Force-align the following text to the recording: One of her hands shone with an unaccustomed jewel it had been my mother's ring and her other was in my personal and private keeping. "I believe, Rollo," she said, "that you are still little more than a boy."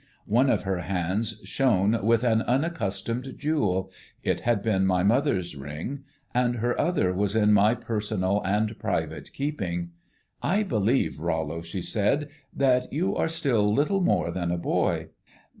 One 0.25 0.49
of 0.49 0.63
her 0.63 0.79
hands 0.79 1.39
shone 1.43 2.03
with 2.03 2.23
an 2.23 2.41
unaccustomed 2.41 3.35
jewel 3.37 3.91
it 4.23 4.39
had 4.39 4.63
been 4.63 4.87
my 4.87 5.03
mother's 5.03 5.55
ring 5.55 6.05
and 6.33 6.55
her 6.55 6.75
other 6.81 7.13
was 7.13 7.35
in 7.35 7.53
my 7.53 7.75
personal 7.75 8.41
and 8.43 8.79
private 8.79 9.31
keeping. 9.31 9.91
"I 10.41 10.63
believe, 10.63 11.19
Rollo," 11.19 11.61
she 11.61 11.83
said, 11.83 12.29
"that 12.51 12.91
you 12.91 13.15
are 13.15 13.29
still 13.29 13.71
little 13.71 14.01
more 14.01 14.31
than 14.31 14.49
a 14.49 14.57
boy." 14.57 15.09